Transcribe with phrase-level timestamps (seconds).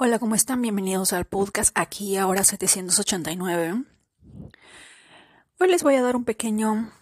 [0.00, 0.62] Hola, ¿cómo están?
[0.62, 3.82] Bienvenidos al podcast aquí ahora 789.
[5.58, 6.92] Hoy les voy a dar un pequeño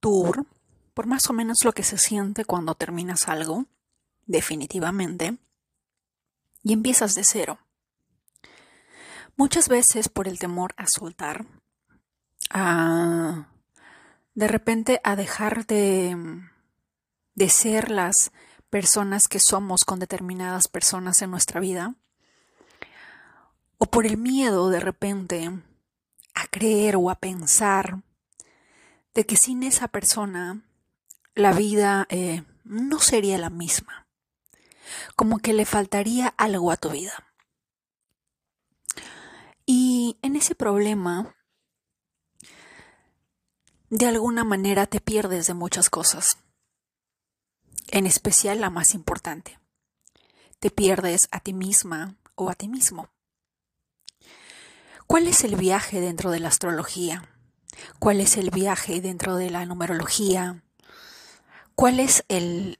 [0.00, 0.44] tour
[0.92, 3.66] por más o menos lo que se siente cuando terminas algo,
[4.26, 5.38] definitivamente,
[6.64, 7.60] y empiezas de cero.
[9.36, 11.46] Muchas veces por el temor a soltar,
[12.50, 13.46] a
[14.34, 16.16] de repente a dejar de,
[17.36, 18.32] de ser las
[18.68, 21.94] personas que somos con determinadas personas en nuestra vida,
[23.82, 25.50] o por el miedo de repente
[26.34, 28.04] a creer o a pensar
[29.12, 30.62] de que sin esa persona
[31.34, 34.06] la vida eh, no sería la misma,
[35.16, 37.34] como que le faltaría algo a tu vida.
[39.66, 41.34] Y en ese problema,
[43.90, 46.38] de alguna manera te pierdes de muchas cosas,
[47.88, 49.58] en especial la más importante.
[50.60, 53.10] Te pierdes a ti misma o a ti mismo.
[55.06, 57.28] ¿Cuál es el viaje dentro de la astrología?
[57.98, 60.62] ¿Cuál es el viaje dentro de la numerología?
[61.74, 62.78] ¿Cuál es el,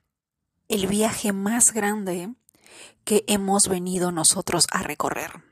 [0.69, 2.35] el viaje más grande
[3.05, 5.43] que hemos venido nosotros a recorrer?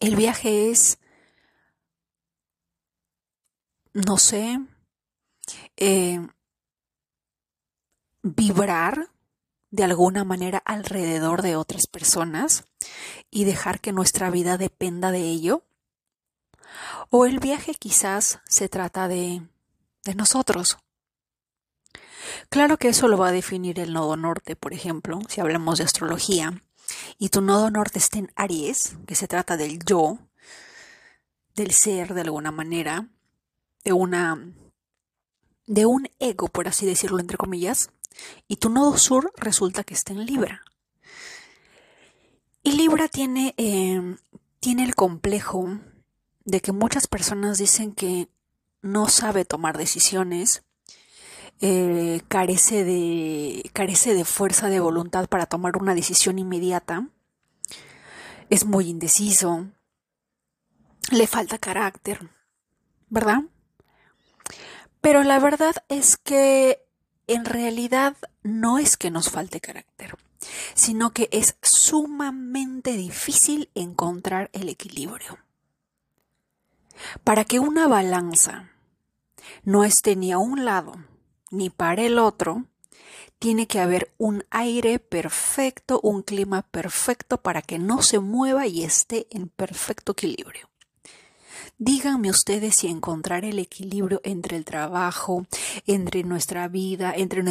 [0.00, 0.98] El viaje es,
[3.92, 4.60] no sé,
[5.76, 6.26] eh,
[8.22, 9.10] vibrar
[9.70, 12.64] de alguna manera alrededor de otras personas
[13.30, 15.62] y dejar que nuestra vida dependa de ello?
[17.10, 19.42] ¿O el viaje quizás se trata de,
[20.04, 20.78] de nosotros?
[22.50, 25.84] Claro que eso lo va a definir el nodo norte, por ejemplo, si hablamos de
[25.84, 26.62] astrología,
[27.18, 30.18] y tu nodo norte está en Aries, que se trata del yo,
[31.54, 33.08] del ser de alguna manera,
[33.84, 34.54] de una
[35.66, 37.90] de un ego, por así decirlo entre comillas,
[38.46, 40.62] y tu nodo sur resulta que está en Libra.
[42.62, 44.18] Y Libra tiene, em,
[44.60, 45.80] tiene el complejo
[46.44, 48.28] de que muchas personas dicen que
[48.82, 50.62] no sabe tomar decisiones,
[51.60, 57.08] eh, carece, de, carece de fuerza de voluntad para tomar una decisión inmediata,
[58.50, 59.66] es muy indeciso,
[61.10, 62.30] le falta carácter,
[63.08, 63.42] ¿verdad?
[65.00, 66.87] Pero la verdad es que
[67.28, 70.16] en realidad no es que nos falte carácter,
[70.74, 75.38] sino que es sumamente difícil encontrar el equilibrio.
[77.22, 78.70] Para que una balanza
[79.62, 80.96] no esté ni a un lado
[81.50, 82.64] ni para el otro,
[83.38, 88.82] tiene que haber un aire perfecto, un clima perfecto para que no se mueva y
[88.82, 90.68] esté en perfecto equilibrio.
[91.78, 95.46] Díganme ustedes si encontrar el equilibrio entre el trabajo,
[95.88, 97.42] entre nuestra vida, entre,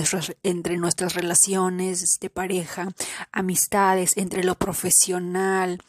[0.44, 2.90] entre nuestras relaciones de pareja,
[3.32, 5.82] amistades, entre lo profesional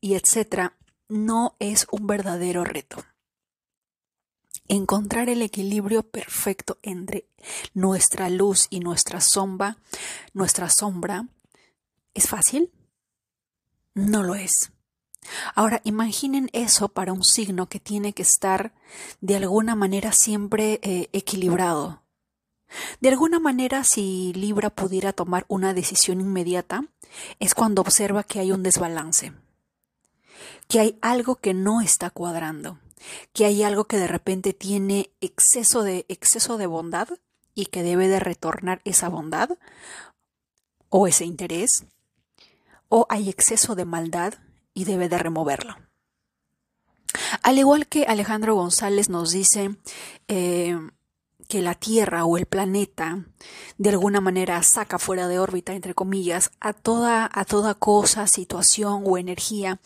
[0.00, 0.76] y etcétera,
[1.08, 3.04] no es un verdadero reto.
[4.68, 7.26] Encontrar el equilibrio perfecto entre
[7.72, 9.78] nuestra luz y nuestra sombra,
[10.34, 11.26] nuestra sombra,
[12.12, 12.70] ¿es fácil?
[13.94, 14.72] No lo es.
[15.54, 18.72] Ahora, imaginen eso para un signo que tiene que estar
[19.20, 22.02] de alguna manera siempre eh, equilibrado.
[23.00, 26.84] De alguna manera, si Libra pudiera tomar una decisión inmediata,
[27.38, 29.32] es cuando observa que hay un desbalance,
[30.68, 32.78] que hay algo que no está cuadrando,
[33.32, 37.08] que hay algo que de repente tiene exceso de, exceso de bondad
[37.54, 39.50] y que debe de retornar esa bondad
[40.90, 41.86] o ese interés,
[42.88, 44.34] o hay exceso de maldad
[44.78, 45.74] y debe de removerlo.
[47.42, 49.76] Al igual que Alejandro González nos dice
[50.28, 50.78] eh,
[51.48, 53.24] que la Tierra o el planeta
[53.76, 59.02] de alguna manera saca fuera de órbita, entre comillas, a toda, a toda cosa, situación
[59.04, 59.80] o energía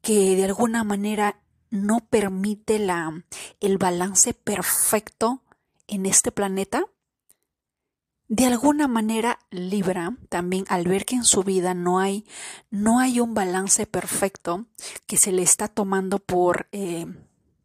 [0.00, 1.36] que de alguna manera
[1.70, 3.22] no permite la,
[3.60, 5.42] el balance perfecto
[5.86, 6.84] en este planeta,
[8.32, 12.24] de alguna manera Libra también al ver que en su vida no hay,
[12.70, 14.64] no hay un balance perfecto
[15.06, 17.04] que se le está tomando por, eh,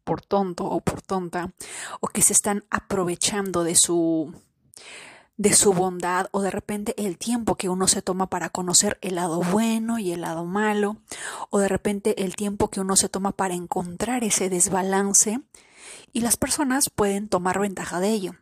[0.04, 1.54] por tonto o por tonta
[2.00, 4.34] o que se están aprovechando de su
[5.38, 9.14] de su bondad o de repente el tiempo que uno se toma para conocer el
[9.14, 10.98] lado bueno y el lado malo
[11.48, 15.40] o de repente el tiempo que uno se toma para encontrar ese desbalance
[16.12, 18.34] y las personas pueden tomar ventaja de ello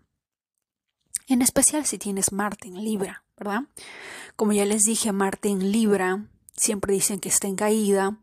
[1.26, 3.62] en especial si tienes Marte en Libra, ¿verdad?
[4.36, 6.26] Como ya les dije, Marte en Libra
[6.56, 8.18] siempre dicen que está en caída,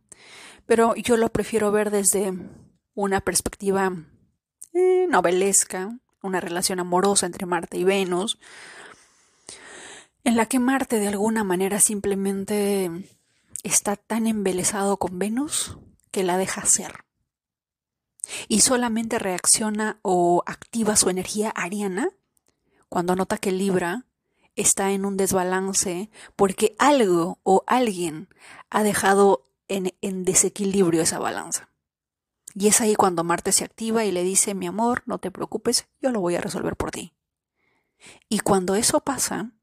[0.65, 2.33] pero yo lo prefiero ver desde
[2.95, 3.91] una perspectiva
[4.73, 8.39] eh, novelesca, una relación amorosa entre Marte y Venus,
[10.23, 12.89] en la que Marte de alguna manera simplemente
[13.63, 15.77] está tan embelesado con Venus
[16.11, 17.03] que la deja ser.
[18.47, 22.09] Y solamente reacciona o activa su energía ariana
[22.93, 24.05] cuando nota que Libra
[24.55, 28.29] está en un desbalance porque algo o alguien
[28.69, 31.69] ha dejado en, en, desequilibrio esa balanza.
[32.53, 35.87] Y es ahí cuando Marte se activa y le dice, mi amor, no te preocupes,
[36.03, 37.15] yo lo voy a resolver por ti.
[38.29, 39.53] Y cuando eso pasa,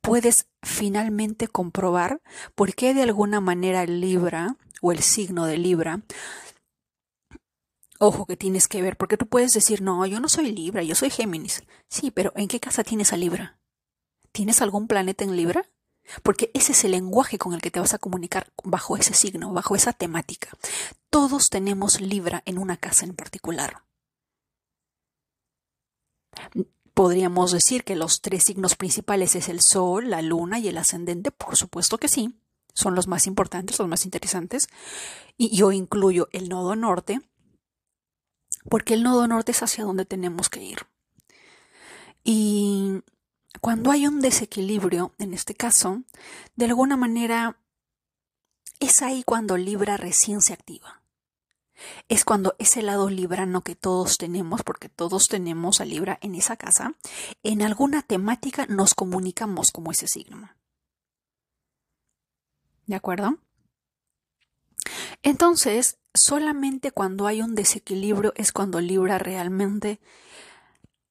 [0.00, 2.22] puedes finalmente comprobar
[2.54, 6.02] por qué de alguna manera el Libra o el signo de Libra
[7.98, 10.94] Ojo que tienes que ver, porque tú puedes decir, no, yo no soy Libra, yo
[10.94, 11.64] soy Géminis.
[11.88, 13.58] Sí, pero ¿en qué casa tienes a Libra?
[14.30, 15.68] ¿Tienes algún planeta en Libra?
[16.22, 19.52] Porque ese es el lenguaje con el que te vas a comunicar bajo ese signo,
[19.52, 20.50] bajo esa temática.
[21.10, 23.82] Todos tenemos Libra en una casa en particular.
[26.94, 31.30] Podríamos decir que los tres signos principales es el Sol, la Luna y el ascendente,
[31.30, 32.40] por supuesto que sí,
[32.74, 34.68] son los más importantes, los más interesantes.
[35.36, 37.20] Y yo incluyo el nodo norte,
[38.68, 40.78] porque el nodo norte es hacia donde tenemos que ir.
[42.24, 43.02] Y
[43.60, 46.02] cuando hay un desequilibrio, en este caso,
[46.56, 47.58] de alguna manera
[48.80, 51.02] es ahí cuando Libra recién se activa.
[52.08, 56.56] Es cuando ese lado librano que todos tenemos, porque todos tenemos a Libra en esa
[56.56, 56.94] casa,
[57.42, 60.50] en alguna temática nos comunicamos como ese signo.
[62.86, 63.38] ¿De acuerdo?
[65.22, 70.00] Entonces, solamente cuando hay un desequilibrio es cuando Libra realmente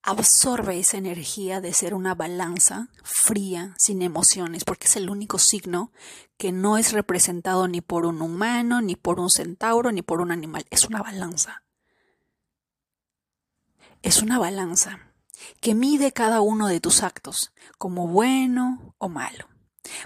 [0.08, 5.92] absorbe esa energía de ser una balanza fría, sin emociones, porque es el único signo
[6.38, 10.32] que no es representado ni por un humano, ni por un centauro, ni por un
[10.32, 10.66] animal.
[10.70, 11.64] Es una balanza.
[14.02, 15.12] Es una balanza
[15.60, 19.48] que mide cada uno de tus actos, como bueno o malo.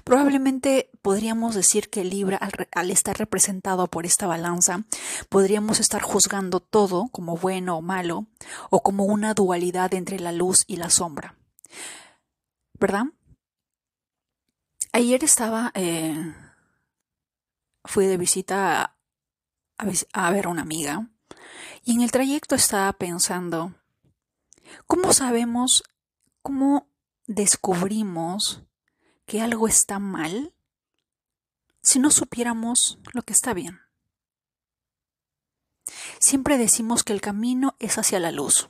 [0.03, 2.39] Probablemente podríamos decir que Libra,
[2.71, 4.83] al, estar representado por esta balanza,
[5.29, 8.27] podríamos estar juzgando todo como bueno o malo,
[8.69, 11.35] o como una dualidad entre la luz y la sombra.
[12.79, 13.05] ¿Verdad?
[14.93, 16.33] Ayer estaba, eh,
[17.85, 18.97] fui de visita
[19.77, 21.07] a, a ver a una amiga,
[21.83, 23.73] y en el trayecto estaba pensando,
[24.85, 25.83] ¿cómo sabemos,
[26.41, 26.87] cómo
[27.25, 28.63] descubrimos
[29.31, 30.53] que algo está mal
[31.81, 33.79] si no supiéramos lo que está bien.
[36.19, 38.69] Siempre decimos que el camino es hacia la luz.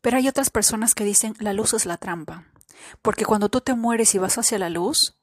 [0.00, 2.44] Pero hay otras personas que dicen la luz es la trampa,
[3.02, 5.18] porque cuando tú te mueres y vas hacia la luz,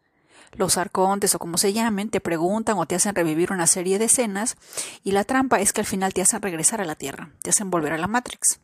[0.52, 4.06] los arcontes o como se llamen te preguntan o te hacen revivir una serie de
[4.06, 4.58] escenas
[5.02, 7.72] y la trampa es que al final te hacen regresar a la Tierra, te hacen
[7.72, 8.60] volver a la Matrix.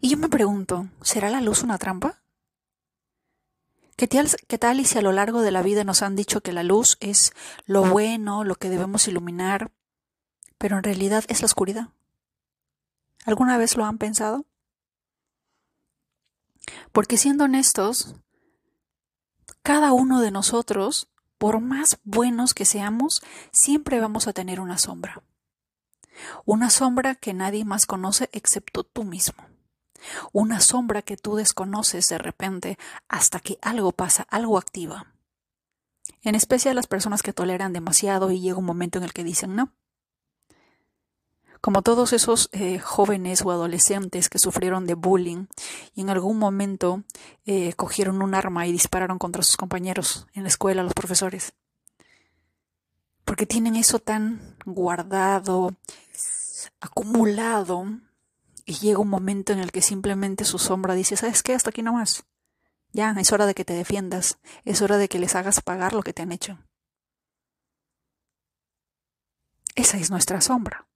[0.00, 2.23] Y yo me pregunto, ¿será la luz una trampa?
[3.96, 6.64] ¿Qué tal, y si a lo largo de la vida nos han dicho que la
[6.64, 7.32] luz es
[7.64, 9.70] lo bueno, lo que debemos iluminar,
[10.58, 11.88] pero en realidad es la oscuridad?
[13.24, 14.46] ¿Alguna vez lo han pensado?
[16.90, 18.16] Porque siendo honestos,
[19.62, 21.08] cada uno de nosotros,
[21.38, 25.22] por más buenos que seamos, siempre vamos a tener una sombra.
[26.44, 29.53] Una sombra que nadie más conoce excepto tú mismo
[30.32, 32.78] una sombra que tú desconoces de repente
[33.08, 35.14] hasta que algo pasa, algo activa.
[36.22, 39.56] En especial las personas que toleran demasiado y llega un momento en el que dicen
[39.56, 39.72] no.
[41.60, 45.46] Como todos esos eh, jóvenes o adolescentes que sufrieron de bullying
[45.94, 47.04] y en algún momento
[47.46, 51.54] eh, cogieron un arma y dispararon contra sus compañeros en la escuela, los profesores.
[53.24, 55.74] Porque tienen eso tan guardado,
[56.80, 57.86] acumulado,
[58.64, 61.54] y llega un momento en el que simplemente su sombra dice, ¿sabes qué?
[61.54, 62.24] Hasta aquí nomás.
[62.92, 66.02] Ya, es hora de que te defiendas, es hora de que les hagas pagar lo
[66.02, 66.58] que te han hecho.
[69.74, 70.86] Esa es nuestra sombra.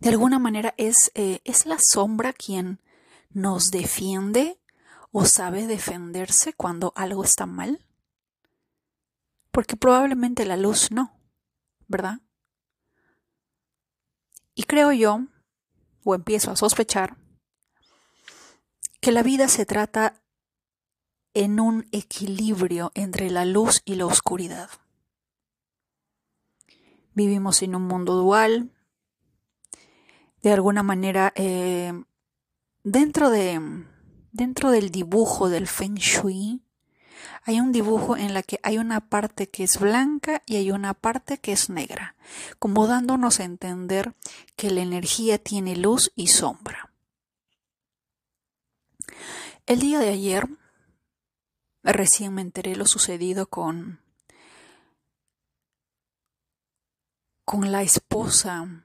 [0.00, 2.80] De alguna manera es, eh, es la sombra quien
[3.30, 4.58] nos defiende
[5.10, 7.84] o sabe defenderse cuando algo está mal.
[9.50, 11.14] Porque probablemente la luz no,
[11.86, 12.20] ¿verdad?
[14.54, 15.26] Y creo yo
[16.04, 17.16] o empiezo a sospechar
[19.00, 20.22] que la vida se trata
[21.34, 24.70] en un equilibrio entre la luz y la oscuridad.
[27.14, 28.70] Vivimos en un mundo dual.
[30.42, 31.92] De alguna manera, eh,
[32.84, 33.60] dentro, de,
[34.30, 36.62] dentro del dibujo del Feng Shui,
[37.44, 40.94] hay un dibujo en la que hay una parte que es blanca y hay una
[40.94, 42.14] parte que es negra,
[42.58, 44.14] como dándonos a entender
[44.54, 46.92] que la energía tiene luz y sombra.
[49.66, 50.48] El día de ayer
[51.82, 54.00] recién me enteré lo sucedido con
[57.44, 58.84] con la esposa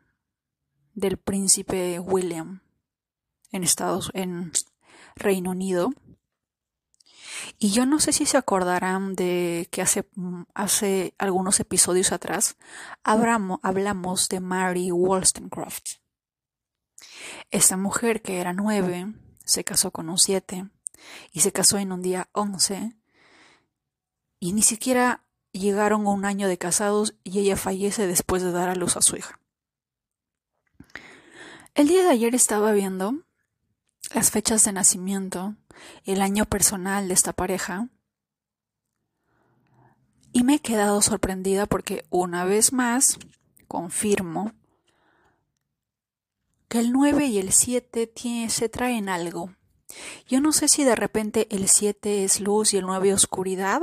[0.94, 2.62] del príncipe William
[3.52, 4.52] en Estados en
[5.16, 5.94] Reino Unido
[7.58, 10.08] y yo no sé si se acordarán de que hace,
[10.54, 12.58] hace algunos episodios atrás
[13.04, 16.00] hablamos, hablamos de Mary Wollstonecraft.
[17.51, 19.13] Esta mujer que era nueve
[19.44, 20.68] se casó con un siete
[21.32, 22.98] y se casó en un día once
[24.39, 28.70] y ni siquiera llegaron a un año de casados y ella fallece después de dar
[28.70, 29.39] a luz a su hija.
[31.74, 33.24] El día de ayer estaba viendo
[34.13, 35.56] las fechas de nacimiento,
[36.06, 37.90] el año personal de esta pareja,
[40.34, 43.18] y me he quedado sorprendida porque una vez más
[43.68, 44.52] confirmo
[46.68, 48.12] que el 9 y el 7
[48.50, 49.52] se traen algo.
[50.28, 53.82] Yo no sé si de repente el 7 es luz y el 9 oscuridad,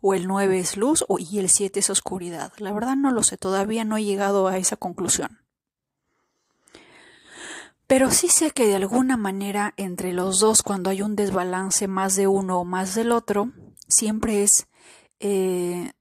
[0.00, 2.52] o el 9 es luz y el 7 es oscuridad.
[2.58, 5.40] La verdad no lo sé, todavía no he llegado a esa conclusión.
[7.88, 12.16] Pero sí sé que de alguna manera entre los dos, cuando hay un desbalance más
[12.16, 13.50] de uno o más del otro,
[13.88, 14.68] siempre es
[15.20, 15.92] eh,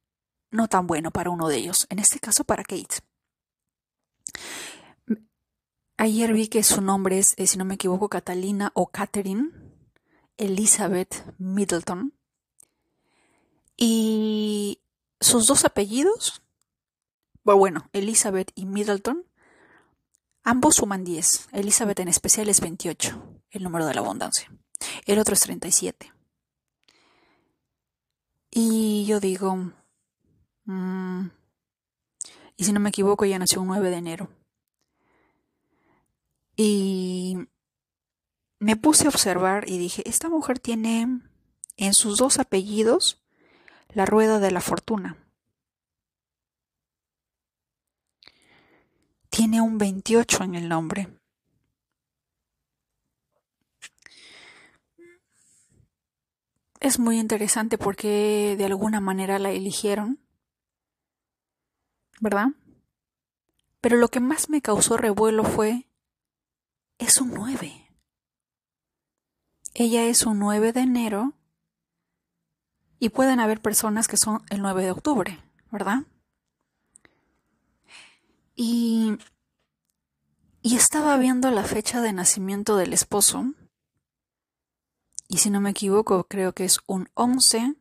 [0.52, 1.88] no tan bueno para uno de ellos.
[1.90, 2.98] En este caso para Kate.
[5.96, 9.52] Ayer vi que su nombre es, eh, si no me equivoco, Catalina o Catherine
[10.38, 12.14] Elizabeth Middleton.
[13.78, 14.82] Y
[15.22, 16.42] sus dos apellidos,
[17.44, 19.27] bueno, Elizabeth y Middleton,
[20.50, 21.50] Ambos suman 10.
[21.52, 24.50] Elizabeth en especial es 28, el número de la abundancia.
[25.06, 26.14] El otro es 37.
[28.50, 29.74] Y yo digo,
[30.64, 31.26] mm,
[32.56, 34.30] y si no me equivoco, ella nació un 9 de enero.
[36.56, 37.40] Y
[38.60, 41.20] me puse a observar y dije, esta mujer tiene
[41.76, 43.22] en sus dos apellidos
[43.90, 45.18] la rueda de la fortuna.
[49.38, 51.16] Tiene un 28 en el nombre.
[56.80, 60.20] Es muy interesante porque de alguna manera la eligieron,
[62.20, 62.48] ¿verdad?
[63.80, 65.88] Pero lo que más me causó revuelo fue,
[66.98, 67.92] es un 9.
[69.76, 71.34] Ella es un 9 de enero
[72.98, 75.40] y pueden haber personas que son el 9 de octubre,
[75.70, 76.08] ¿verdad?
[78.60, 79.20] Y,
[80.64, 83.54] estaba viendo la fecha de nacimiento del esposo.
[85.28, 87.76] Y si no me equivoco, creo que es un 11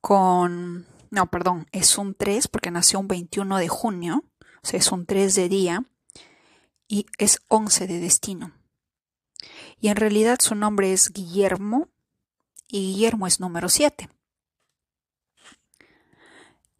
[0.00, 0.86] con...
[1.10, 4.24] No, perdón, es un 3 porque nació un 21 de junio.
[4.62, 5.84] O sea, es un 3 de día.
[6.88, 8.52] Y es 11 de destino.
[9.80, 11.88] Y en realidad su nombre es Guillermo.
[12.66, 14.10] Y Guillermo es número 7.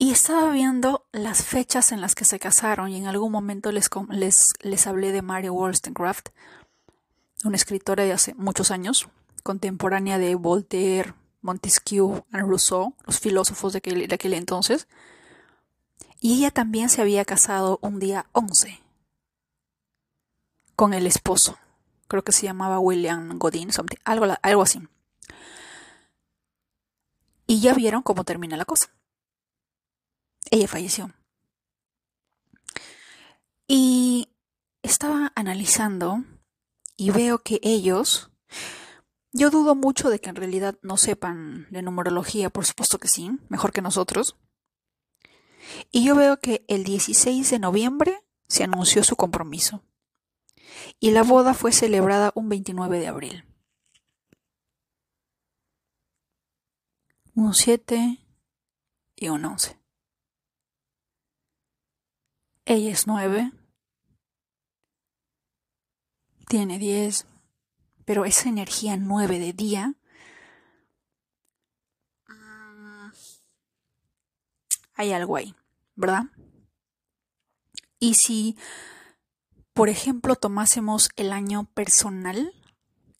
[0.02, 3.90] Y estaba viendo las fechas en las que se casaron y en algún momento les,
[4.09, 6.30] les, les hablé de Mary Wollstonecraft,
[7.45, 9.11] una escritora de hace muchos años,
[9.42, 14.88] contemporánea de Voltaire, Montesquieu y Rousseau, los filósofos de aquel, de aquel entonces.
[16.19, 18.80] Y ella también se había casado un día 11
[20.76, 21.59] con el esposo.
[22.09, 23.69] Creo que se llamaba William Godin,
[24.04, 24.80] algo, algo así.
[27.47, 28.90] Y ya vieron cómo termina la cosa
[30.50, 31.12] ella falleció.
[33.66, 34.28] Y
[34.82, 36.25] estaba analizando
[36.97, 38.30] y veo que ellos,
[39.32, 43.30] yo dudo mucho de que en realidad no sepan de numerología, por supuesto que sí,
[43.49, 44.37] mejor que nosotros.
[45.90, 49.82] Y yo veo que el 16 de noviembre se anunció su compromiso.
[50.99, 53.44] Y la boda fue celebrada un 29 de abril.
[57.35, 58.18] Un 7
[59.16, 59.79] y un 11.
[62.71, 63.50] Ella es nueve.
[66.47, 67.27] Tiene diez.
[68.05, 69.95] Pero esa energía nueve de día.
[72.29, 73.11] Mm,
[74.95, 75.57] hay algo ahí,
[75.97, 76.27] ¿verdad?
[77.99, 78.57] Y si,
[79.73, 82.55] por ejemplo, tomásemos el año personal,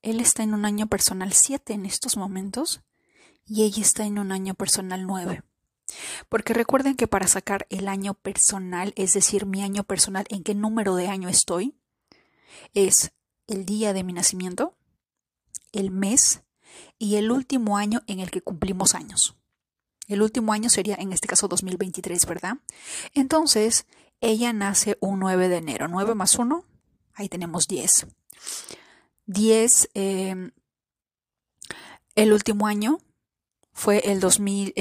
[0.03, 2.83] él está en un año personal 7 en estos momentos
[3.45, 5.43] y ella está en un año personal 9.
[6.31, 10.55] Porque recuerden que para sacar el año personal, es decir, mi año personal, en qué
[10.55, 11.75] número de año estoy,
[12.73, 13.11] es
[13.49, 14.79] el día de mi nacimiento,
[15.73, 16.45] el mes
[17.01, 19.37] y el último año en el que cumplimos años.
[20.07, 22.59] El último año sería en este caso 2023, ¿verdad?
[23.13, 23.87] Entonces,
[24.21, 25.89] ella nace un 9 de enero.
[25.89, 26.65] 9 más 1,
[27.15, 28.07] ahí tenemos 10.
[29.27, 30.53] 10, eh,
[32.15, 32.99] el último año
[33.73, 34.75] fue el 2000,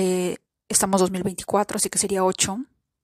[0.70, 2.60] Estamos 2024, así que sería 8.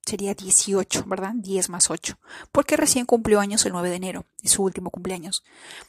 [0.06, 1.32] sería 18, ¿verdad?
[1.34, 2.16] 10 más 8,
[2.52, 5.42] porque recién cumplió años el 9 de enero, es su último cumpleaños.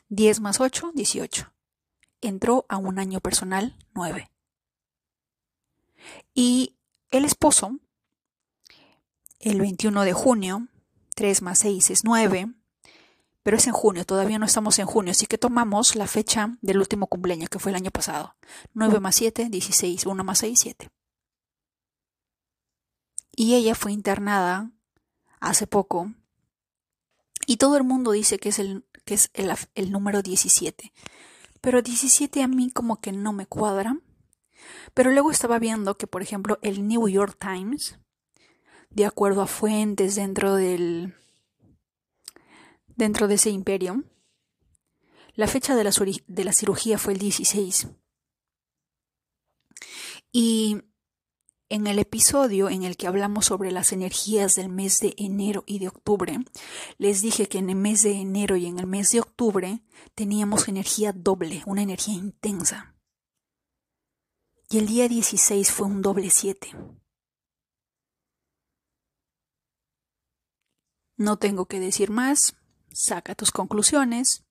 [0.10, 1.54] 10 más 8, 18.
[2.22, 4.32] Entró a un año personal 9.
[6.34, 6.76] Y
[7.12, 7.80] el esposo,
[9.40, 10.68] el 21 de junio,
[11.14, 12.54] 3 más 6 es 9,
[13.44, 16.80] pero es en junio, todavía no estamos en junio, así que tomamos la fecha del
[16.80, 18.36] último cumpleaños, que fue el año pasado.
[18.74, 20.90] 9 más 7, 16, 1 más 6, 7.
[23.38, 24.72] Y ella fue internada
[25.40, 26.12] hace poco,
[27.50, 30.94] y todo el mundo dice que es el, que es el, número 17.
[31.62, 33.98] Pero 17 a mí como que no me cuadra.
[34.94, 37.98] Pero luego estaba viendo que, por ejemplo, el New York Times,
[38.90, 41.16] de acuerdo a fuentes dentro del
[42.98, 44.04] dentro de ese imperio.
[45.36, 45.92] La fecha de la,
[46.28, 47.88] de la cirugía fue el 16.
[50.34, 50.82] Y
[51.78, 55.78] en el episodio en el que hablamos sobre las energías del mes de enero y
[55.78, 56.40] de octubre,
[56.98, 59.84] les dije que en el mes de enero y en el mes de octubre
[60.16, 62.96] teníamos energía doble, una energía intensa.
[64.70, 66.76] Y el día 16 fue un doble 7.
[71.16, 72.56] No tengo que decir más,
[72.92, 74.44] saca tus conclusiones.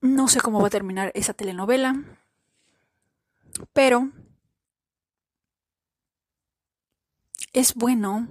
[0.00, 2.20] No sé cómo va a terminar esa telenovela,
[3.72, 4.12] pero
[7.54, 8.28] es bueno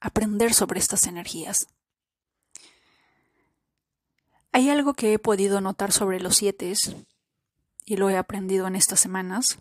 [0.00, 1.66] aprender sobre estas energías.
[4.52, 6.72] Hay algo que he podido notar sobre los siete
[7.84, 9.58] y lo he aprendido en estas semanas.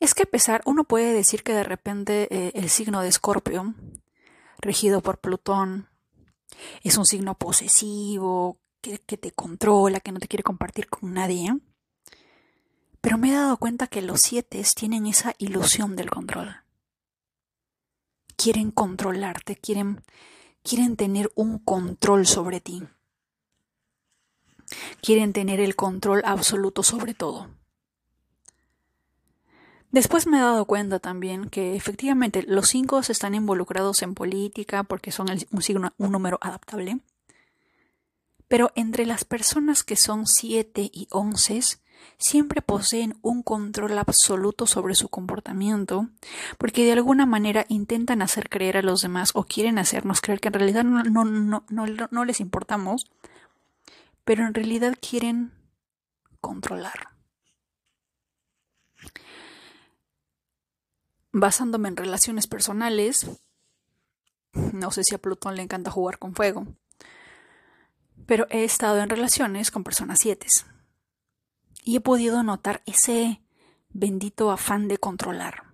[0.00, 3.74] Es que a pesar, uno puede decir que de repente eh, el signo de Escorpio,
[4.58, 5.88] regido por Plutón,
[6.82, 11.54] es un signo posesivo, que, te controla, que no te quiere compartir con nadie.
[13.00, 16.56] Pero me he dado cuenta que los siete tienen esa ilusión del control.
[18.42, 20.02] Quieren controlarte, quieren,
[20.62, 22.82] quieren tener un control sobre ti.
[25.02, 27.48] Quieren tener el control absoluto sobre todo.
[29.90, 35.12] Después me he dado cuenta también que efectivamente los cinco están involucrados en política porque
[35.12, 37.00] son un, número adaptable.
[38.48, 41.60] Pero entre las personas que son siete y once
[42.18, 46.08] siempre poseen un control absoluto sobre su comportamiento,
[46.58, 50.48] porque de alguna manera intentan hacer creer a los demás o quieren hacernos creer que
[50.48, 53.10] en realidad no, les importamos,
[54.24, 55.52] pero en realidad quieren
[56.40, 57.08] controlar.
[61.32, 63.26] basándome en relaciones personales,
[64.52, 66.66] no sé si a Plutón le encanta jugar con fuego,
[68.26, 70.48] pero he estado en relaciones con personas siete
[71.84, 73.42] y he podido notar ese
[73.90, 75.70] bendito afán de controlar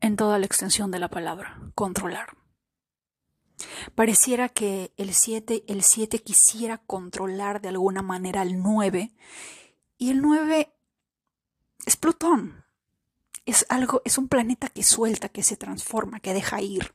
[0.00, 2.36] en toda la extensión de la palabra, controlar.
[3.94, 9.14] Pareciera que el 7 el siete quisiera controlar de alguna manera al 9
[9.98, 10.72] y el 9
[11.86, 12.64] es Plutón.
[13.46, 16.94] Es algo, es un planeta que suelta, que se transforma, que deja ir.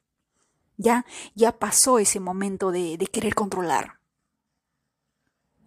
[0.75, 4.00] Ya, ya pasó ese momento de, querer controlar.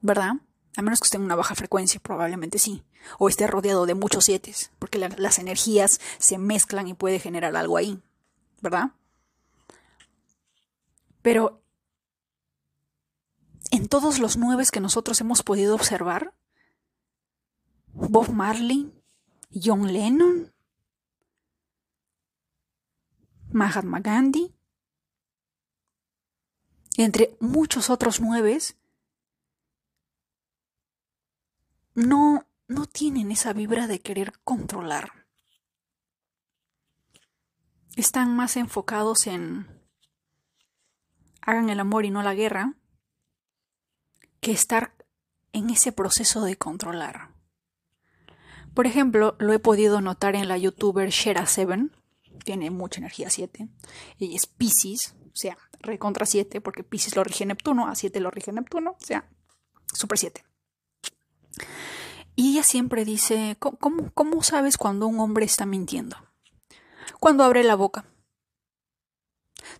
[0.04, 0.34] ¿Verdad?
[0.76, 2.84] A menos que esté en una baja frecuencia, probablemente sí.
[3.18, 7.78] O esté rodeado de muchos siete, porque las energías se mezclan y puede generar algo
[7.78, 8.02] ahí.
[8.60, 8.90] ¿Verdad?
[11.22, 11.62] Pero
[13.70, 16.34] en todos los nueve que nosotros hemos podido observar,
[17.94, 18.92] Bob Marley,
[19.54, 20.52] John Lennon,
[23.52, 24.54] Mahatma Gandhi,
[26.98, 28.76] entre muchos otros nueves,
[31.94, 35.26] no, no tienen esa vibra de querer controlar.
[37.96, 39.68] Están más enfocados en
[41.40, 42.74] hagan el amor y no la guerra
[44.40, 44.94] que estar
[45.52, 47.30] en ese proceso de controlar.
[48.74, 51.90] Por ejemplo, lo he podido notar en la youtuber Shera7,
[52.44, 53.68] tiene mucha energía 7.
[54.18, 58.30] Ella es Pisces, o sea, recontra 7, porque Pisces lo rige Neptuno, a 7 lo
[58.30, 59.28] rige Neptuno, o sea,
[59.92, 60.44] super 7.
[62.36, 66.16] Y ella siempre dice, ¿cómo, ¿cómo, sabes cuando un hombre está mintiendo?
[67.20, 68.06] Cuando abre la boca.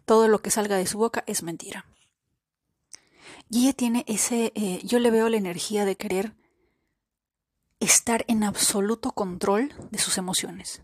[0.04, 1.86] Todo lo que salga de su boca es mentira.
[3.50, 6.34] Y ella tiene ese, eh, yo le veo la energía de querer
[7.80, 10.82] estar en absoluto control de sus emociones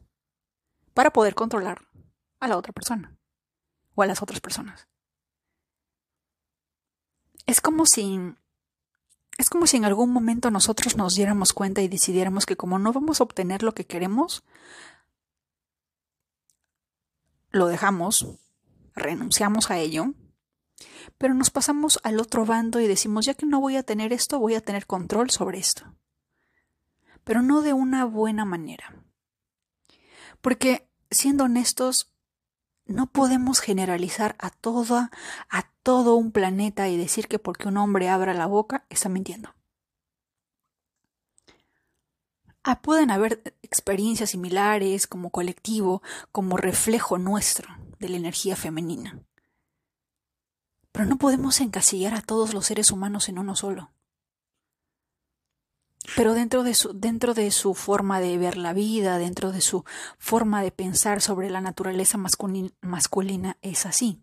[0.93, 1.89] para poder controlar
[2.41, 3.17] a la otra persona
[3.95, 4.89] o a las otras personas.
[7.47, 8.35] Es como si
[9.41, 12.93] Es como si en algún momento nosotros nos diéramos cuenta y decidiéramos que como no
[12.93, 14.45] vamos a obtener lo que queremos,
[17.49, 18.39] lo dejamos,
[18.95, 20.13] renunciamos a ello,
[21.17, 24.39] pero nos pasamos al otro bando y decimos, ya que no voy a tener esto,
[24.39, 25.91] voy a tener control sobre esto.
[27.25, 28.95] Pero no de una buena manera.
[30.43, 32.10] Porque, siendo honestos,
[32.91, 35.11] no podemos generalizar a toda,
[35.49, 39.55] a todo un planeta y decir que porque un hombre abra la boca está mintiendo.
[42.65, 47.69] Ah, pueden haber experiencias similares como colectivo, como reflejo nuestro
[48.01, 49.23] de la energía femenina.
[50.91, 53.93] Pero no podemos encasillar a todos los seres humanos en uno solo.
[56.17, 59.85] Pero dentro de, su, dentro de su forma de ver la vida, dentro de su
[60.19, 64.21] forma de pensar sobre la naturaleza masculina, es así.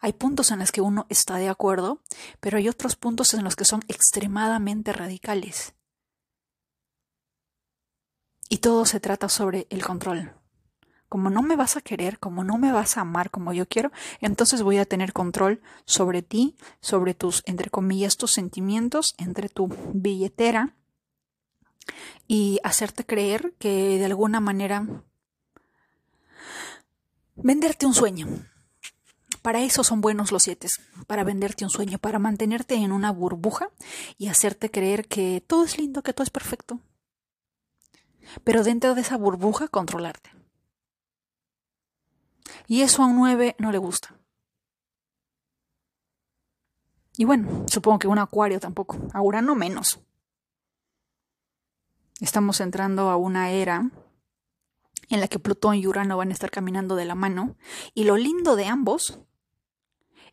[0.00, 2.02] Hay puntos en los que uno está de acuerdo,
[2.40, 5.74] pero hay otros puntos en los que son extremadamente radicales.
[8.48, 10.32] Y todo se trata sobre el control.
[11.08, 13.92] Como no me vas a querer, como no me vas a amar como yo quiero,
[14.20, 19.68] entonces voy a tener control sobre ti, sobre tus, entre comillas, tus sentimientos, entre tu
[19.92, 20.74] billetera,
[22.26, 24.86] y hacerte creer que de alguna manera
[27.36, 28.26] venderte un sueño.
[29.42, 30.68] Para eso son buenos los siete,
[31.06, 33.68] para venderte un sueño, para mantenerte en una burbuja
[34.16, 36.80] y hacerte creer que todo es lindo, que todo es perfecto.
[38.42, 40.30] Pero dentro de esa burbuja controlarte.
[42.66, 44.16] Y eso a un nueve no le gusta.
[47.16, 50.00] Y bueno, supongo que un acuario tampoco, a Urano menos.
[52.20, 53.90] Estamos entrando a una era
[55.10, 57.56] en la que Plutón y Urano van a estar caminando de la mano.
[57.92, 59.18] Y lo lindo de ambos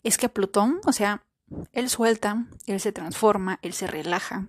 [0.04, 1.26] es que Plutón, o sea,
[1.72, 4.48] él suelta, él se transforma, él se relaja.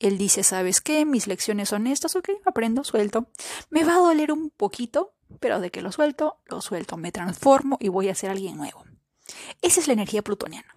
[0.00, 1.04] Él dice, ¿sabes qué?
[1.04, 3.28] Mis lecciones son estas, ok, aprendo, suelto.
[3.70, 7.78] Me va a doler un poquito, pero de que lo suelto, lo suelto, me transformo
[7.80, 8.84] y voy a ser alguien nuevo.
[9.62, 10.76] Esa es la energía plutoniana.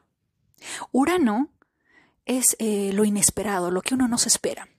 [0.91, 1.50] Urano
[2.26, 4.70] es eh, lo inesperado, lo que uno no se espera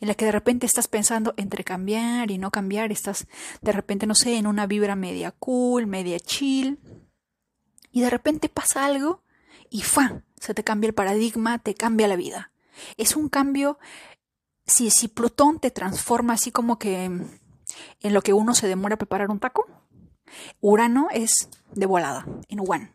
[0.00, 3.26] en la que de repente estás pensando entre cambiar y no cambiar, estás
[3.60, 6.78] de repente, no sé, en una vibra media cool, media chill,
[7.90, 9.22] y de repente pasa algo
[9.70, 10.22] y ¡fa!
[10.36, 12.52] Se te cambia el paradigma, te cambia la vida.
[12.96, 13.78] Es un cambio,
[14.66, 18.98] si, si Plutón te transforma así como que en lo que uno se demora a
[18.98, 19.66] preparar un taco,
[20.60, 22.92] Urano es de volada, en one,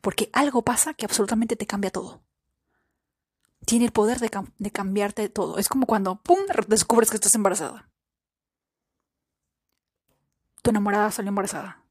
[0.00, 2.22] porque algo pasa que absolutamente te cambia todo
[3.68, 5.58] tiene el poder de, cambiarte todo.
[5.58, 7.90] Es como cuando, ¡pum!, descubres que estás embarazada.
[10.62, 11.84] Tu enamorada salió embarazada.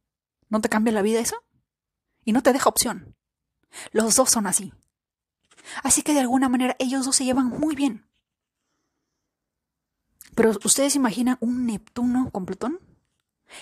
[0.49, 1.37] ¿No te cambia la vida eso?
[2.25, 3.15] Y no te deja opción.
[3.91, 4.73] Los dos son así.
[5.83, 8.09] Así que de alguna manera ellos dos se llevan muy bien.
[10.33, 12.79] Pero ¿ustedes imaginan un Neptuno con Plutón?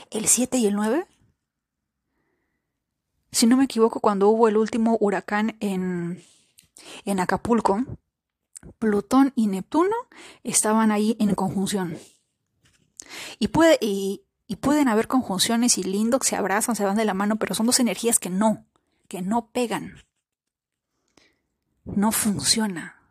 [0.10, 1.06] ¿El 7 y el 9?
[3.34, 6.24] Si no me equivoco, cuando hubo el último huracán en,
[7.04, 7.84] en Acapulco,
[8.80, 9.96] Plutón y Neptuno
[10.44, 11.98] estaban ahí en conjunción.
[13.40, 14.24] Y, puede, y,
[14.60, 17.66] pueden haber conjunciones y lindo que se abrazan, se van de la mano, pero son
[17.66, 18.66] dos energías que no,
[19.08, 19.96] que no pegan.
[21.84, 23.02] No funciona.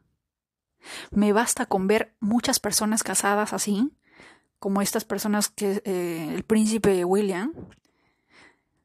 [1.11, 3.93] Me basta con ver muchas personas casadas así,
[4.59, 7.53] como estas personas que eh, el príncipe William,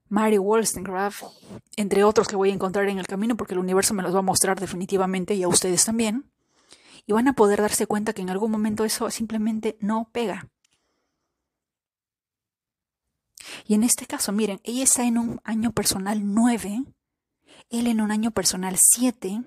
[0.07, 1.23] Mary Wollstonecraft,
[1.75, 4.19] entre otros que voy a encontrar en el camino porque el universo me los va
[4.19, 6.25] a mostrar definitivamente y a ustedes también
[7.09, 10.47] y van a poder darse cuenta que en algún momento eso simplemente no pega.
[13.65, 16.83] Y en este caso, miren, ella está en un año personal 9,
[17.71, 19.41] él en un año personal 7,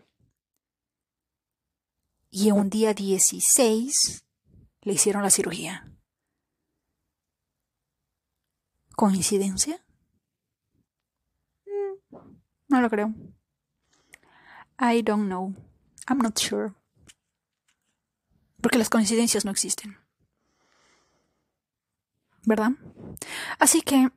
[2.30, 4.24] y en un día 16
[4.80, 5.88] le hicieron la cirugía.
[8.96, 9.86] ¿Coincidencia?
[11.64, 12.16] Mm,
[12.66, 13.14] no lo creo.
[14.80, 15.54] I don't know.
[16.08, 16.74] I'm not sure
[18.62, 19.98] porque las coincidencias no existen.
[22.44, 22.70] ¿Verdad?
[23.58, 24.08] Así que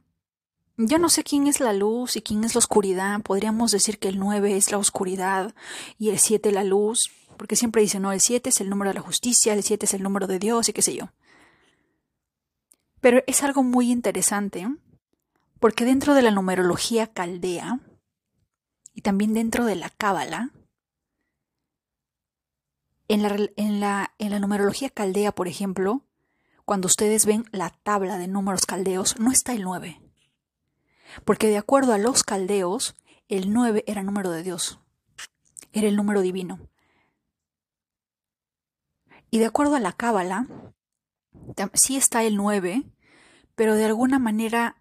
[0.77, 3.21] yo no sé quién es la luz y quién es la oscuridad.
[3.21, 5.53] Podríamos decir que el 9 es la oscuridad
[5.97, 8.95] y el 7 la luz, porque siempre dicen, no, el 7 es el número de
[8.95, 11.09] la justicia, el 7 es el número de Dios y qué sé yo.
[13.01, 14.67] Pero es algo muy interesante,
[15.59, 17.79] porque dentro de la numerología caldea
[18.93, 20.51] y también dentro de la cábala,
[23.07, 23.79] en la, en,
[24.31, 26.01] la, numerología caldea, por ejemplo,
[26.65, 30.01] cuando ustedes ven la tabla de números caldeos, no está el 9.
[31.23, 32.95] Porque de acuerdo a los caldeos,
[33.29, 34.79] el 9 era número de Dios.
[35.71, 36.59] Era el número divino.
[39.29, 40.47] Y de acuerdo a la cábala,
[41.73, 42.83] sí está el 9,
[43.55, 44.77] pero de alguna manera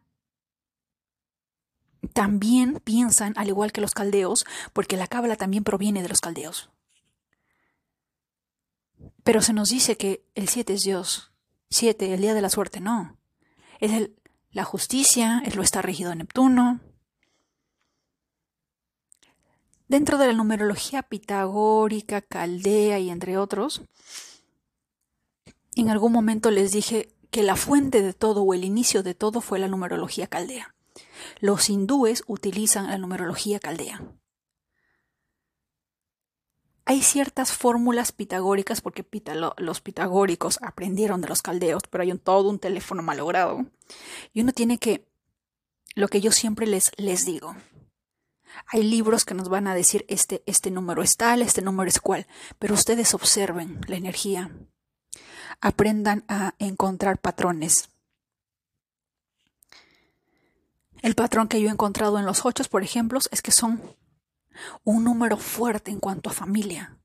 [2.12, 6.70] también piensan, al igual que los caldeos, porque la cábala también proviene de los caldeos.
[9.24, 11.32] Pero se nos dice que el 7 es Dios.
[11.70, 13.16] 7, el día de la suerte, no.
[13.80, 14.14] Es el,
[14.52, 16.80] la justicia, él lo está regido Neptuno.
[19.88, 23.82] Dentro de la numerología pitagórica, caldea y entre otros,
[25.74, 29.40] en algún momento les dije que la fuente de todo o el inicio de todo
[29.40, 30.74] fue la numerología caldea.
[31.40, 34.00] Los hindúes utilizan la numerología caldea.
[36.87, 39.07] Hay ciertas fórmulas pitagóricas, porque
[39.57, 43.64] los pitagóricos aprendieron de los caldeos, pero hay un, todo un teléfono malogrado.
[44.35, 45.07] Y uno tiene que,
[45.94, 47.57] lo que yo siempre les, les digo,
[48.66, 52.01] hay libros que nos van a decir este, este número es tal, este número es
[52.01, 52.27] cual,
[52.59, 54.51] pero ustedes observen la energía,
[55.61, 57.88] aprendan a encontrar patrones.
[61.03, 63.81] El patrón que yo he encontrado en los ocho, por ejemplo, es que son
[64.84, 66.98] un número fuerte en cuanto a familia.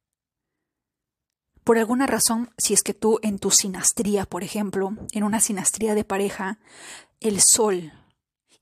[1.63, 5.93] Por alguna razón, si es que tú en tu sinastría, por ejemplo, en una sinastría
[5.93, 6.59] de pareja,
[7.19, 7.93] el Sol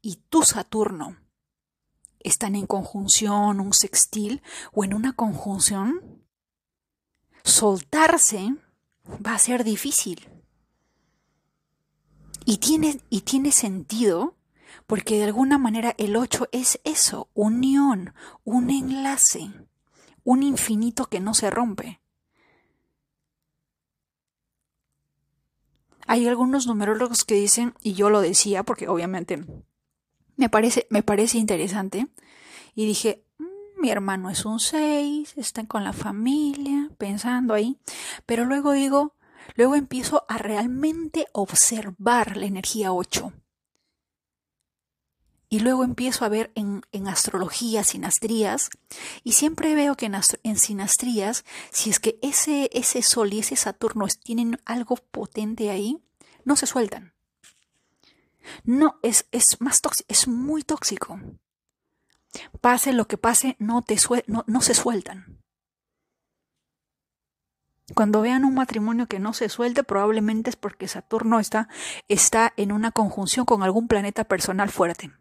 [0.02, 1.18] y tu Saturno
[2.20, 4.42] están en conjunción, un sextil
[4.74, 6.26] o en una conjunción,
[7.44, 8.56] soltarse
[9.26, 10.28] va a ser difícil.
[12.46, 14.37] Y tiene, y tiene sentido
[14.86, 18.14] porque de alguna manera el 8 es eso, unión,
[18.44, 19.52] un enlace,
[20.24, 22.02] un infinito que no se rompe.
[26.06, 29.44] Hay algunos numerólogos que dicen, y yo lo decía porque obviamente
[30.38, 32.08] me parece, me parece interesante,
[32.76, 37.78] y dije, mm, mi hermano es un 6, están con la familia, pensando ahí,
[38.26, 39.16] pero luego digo,
[39.56, 43.34] luego empiezo a realmente observar la energía 8
[45.50, 48.70] y luego empiezo a ver en, astrología, sinastrías,
[49.24, 50.12] y siempre veo que
[50.44, 56.00] en, sinastrías, si es que ese, ese Sol y ese Saturno tienen algo potente ahí,
[56.44, 57.14] no se sueltan.
[58.64, 61.20] No, es, es más tóxico, es muy tóxico.
[62.62, 65.42] Pase lo que pase, no, te no, no se sueltan.
[67.96, 71.70] Cuando vean un matrimonio que no se suelte, probablemente es porque Saturno está,
[72.10, 75.12] está en una conjunción con algún planeta personal fuerte.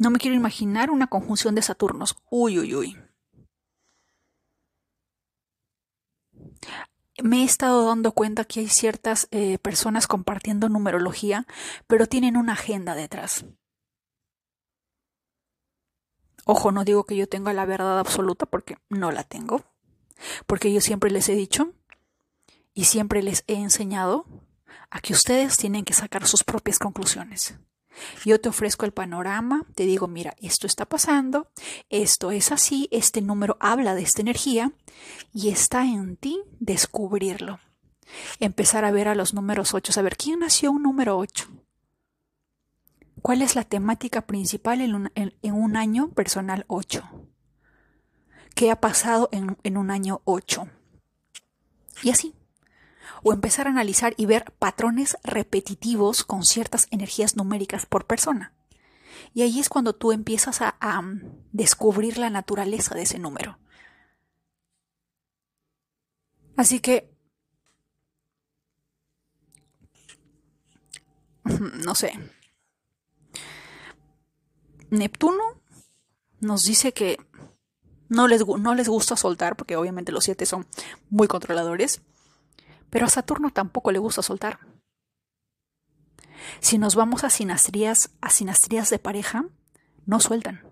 [0.00, 2.16] No me quiero imaginar una conjunción de Saturnos.
[2.30, 2.98] Uy, uy, uy.
[7.22, 11.46] Me he estado dando cuenta que hay ciertas eh, personas compartiendo numerología,
[11.86, 13.44] pero tienen una agenda detrás.
[16.46, 19.66] Ojo, no digo que yo tenga la verdad absoluta porque no la tengo.
[20.46, 21.74] Porque yo siempre les he dicho
[22.72, 24.24] y siempre les he enseñado
[24.88, 27.58] a que ustedes tienen que sacar sus propias conclusiones.
[28.24, 31.50] Yo te ofrezco el panorama, te digo, mira, esto está pasando,
[31.88, 34.72] esto es así, este número habla de esta energía
[35.32, 37.58] y está en ti descubrirlo.
[38.38, 41.48] Empezar a ver a los números 8, saber quién nació un número 8.
[43.22, 47.02] ¿Cuál es la temática principal en un, año personal 8?
[48.54, 50.68] ¿Qué ha pasado en, en un año 8?
[52.02, 52.34] Y así
[53.22, 58.54] o empezar a analizar y ver patrones repetitivos con ciertas energías numéricas por persona.
[59.34, 61.20] Y ahí es cuando tú empiezas a, mm,
[61.52, 63.58] descubrir la naturaleza de ese número.
[66.56, 67.10] Así que,
[71.84, 72.12] no sé,
[74.90, 75.60] Neptuno
[76.40, 77.16] nos dice que
[78.08, 80.66] no les, no les gusta soltar, porque obviamente los siete son
[81.08, 82.02] muy controladores,
[82.90, 84.60] pero a Saturno tampoco le gusta soltar.
[86.60, 89.44] Si nos vamos a sinastrías, a sinastrías de pareja,
[90.06, 90.62] no sueltan.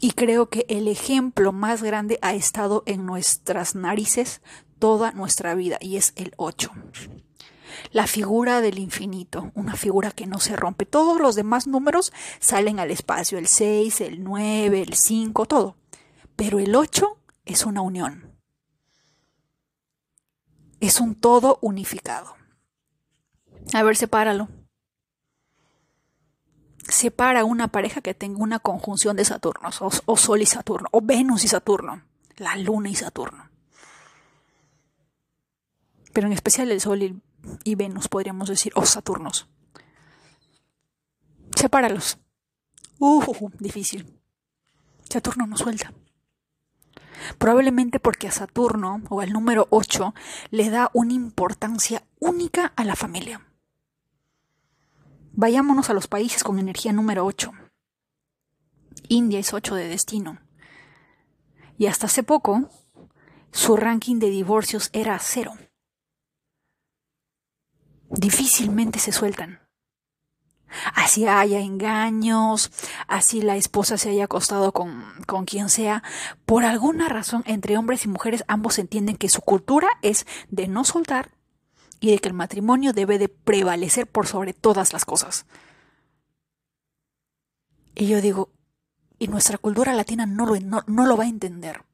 [0.00, 4.42] Y creo que el ejemplo más grande ha estado en nuestras narices
[4.80, 6.72] toda nuestra vida y es el 8.
[7.92, 10.86] La figura del infinito, una figura que no se rompe.
[10.86, 15.76] Todos los demás números salen al espacio, el 6, el 9, el 5, todo.
[16.36, 18.36] Pero el 8 es una unión.
[20.80, 22.34] Es un todo unificado.
[23.72, 24.48] A ver, sepáralo.
[26.88, 31.44] Separa una pareja que tenga una conjunción de Saturnos, o, Sol y Saturno, o Venus
[31.44, 32.02] y Saturno,
[32.36, 33.48] la Luna y Saturno.
[36.12, 37.22] Pero en especial el Sol y,
[37.62, 39.46] y Venus, podríamos decir, o Saturnos.
[41.54, 42.18] Sepáralos.
[42.98, 44.20] Uh, difícil.
[45.08, 45.92] Saturno no suelta.
[47.38, 50.14] Probablemente porque a Saturno o al número 8
[50.50, 53.46] le da una importancia única a la familia.
[55.32, 57.52] Vayámonos a los países con energía número 8.
[59.08, 60.38] India es 8 de destino.
[61.78, 62.68] Y hasta hace poco,
[63.50, 65.54] su ranking de divorcios era cero.
[68.10, 69.61] Difícilmente se sueltan.
[70.94, 72.70] Así haya engaños,
[73.08, 76.02] así la esposa se haya acostado con, con quien sea,
[76.46, 80.84] por alguna razón entre hombres y mujeres ambos entienden que su cultura es de no
[80.84, 81.30] soltar
[82.00, 85.46] y de que el matrimonio debe de prevalecer por sobre todas las cosas.
[87.94, 88.50] Y yo digo,
[89.18, 91.84] y nuestra cultura latina no lo, no lo va a entender.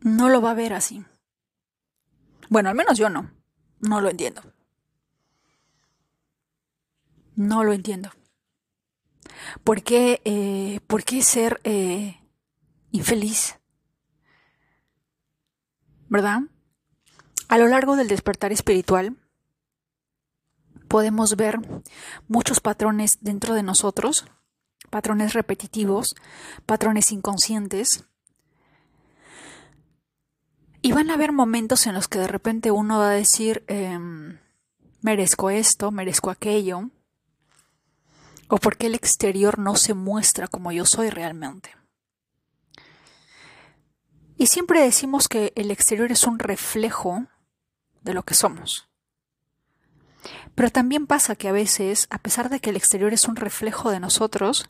[0.00, 1.04] No lo va a ver así.
[2.48, 3.30] Bueno, al menos yo no.
[3.80, 4.42] No lo entiendo.
[7.36, 8.10] No lo entiendo.
[9.62, 12.18] ¿Por qué, eh, ¿por qué ser eh,
[12.90, 13.58] infeliz?
[16.08, 16.40] ¿Verdad?
[17.48, 19.16] A lo largo del despertar espiritual
[20.88, 21.58] podemos ver
[22.26, 24.24] muchos patrones dentro de nosotros,
[24.88, 26.14] patrones repetitivos,
[26.64, 28.04] patrones inconscientes.
[30.80, 34.38] Y van a haber momentos en los que de repente uno va a decir, em,
[35.02, 36.90] merezco esto, merezco aquello,
[38.48, 41.74] o por qué el exterior no se muestra como yo soy realmente.
[44.38, 47.26] Y siempre decimos que el exterior es un reflejo
[48.02, 48.88] de lo que somos.
[50.54, 53.90] Pero también pasa que a veces, a pesar de que el exterior es un reflejo
[53.90, 54.68] de nosotros,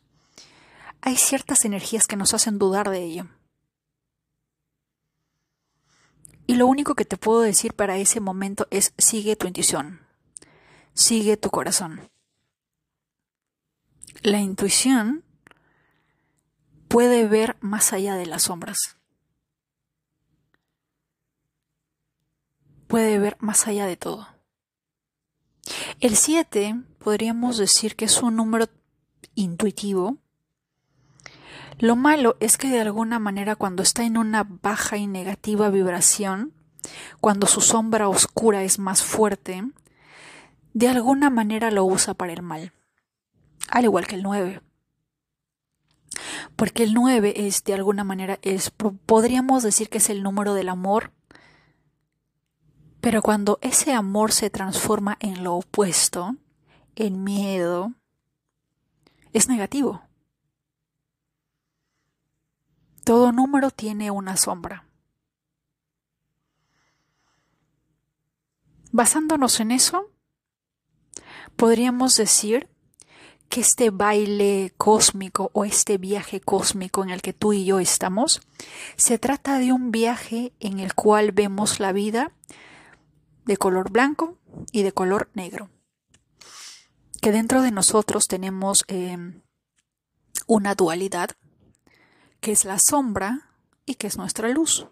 [1.00, 3.26] hay ciertas energías que nos hacen dudar de ello.
[6.46, 10.00] Y lo único que te puedo decir para ese momento es sigue tu intuición,
[10.94, 12.08] sigue tu corazón.
[14.26, 15.22] La intuición
[16.88, 18.96] puede ver más allá de las sombras.
[22.88, 24.26] Puede ver más allá de todo.
[26.00, 28.68] El 7 podríamos decir que es un número
[29.36, 30.16] intuitivo.
[31.78, 36.52] Lo malo es que de alguna manera cuando está en una baja y negativa vibración,
[37.20, 39.62] cuando su sombra oscura es más fuerte,
[40.74, 42.72] de alguna manera lo usa para el mal
[43.70, 44.62] al igual que el 9.
[46.56, 50.68] Porque el 9 es de alguna manera es podríamos decir que es el número del
[50.68, 51.12] amor,
[53.00, 56.36] pero cuando ese amor se transforma en lo opuesto,
[56.96, 57.92] en miedo,
[59.32, 60.02] es negativo.
[63.04, 64.86] Todo número tiene una sombra.
[68.90, 70.10] Basándonos en eso,
[71.54, 72.68] podríamos decir
[73.48, 78.40] que este baile cósmico o este viaje cósmico en el que tú y yo estamos,
[78.96, 82.32] se trata de un viaje en el cual vemos la vida
[83.44, 84.38] de color blanco
[84.72, 85.70] y de color negro.
[87.20, 89.42] Que dentro de nosotros tenemos em,
[90.46, 91.30] una dualidad,
[92.40, 93.50] que es la sombra
[93.84, 94.86] y que es nuestra luz.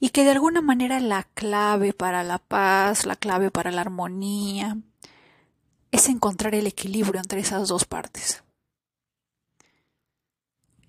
[0.00, 4.76] Y que de alguna manera la clave para la paz, la clave para la armonía,
[5.94, 8.42] es encontrar el equilibrio entre esas dos partes.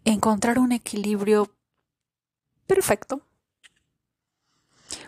[0.04, 1.56] Encontrar un equilibrio
[2.66, 3.22] perfecto.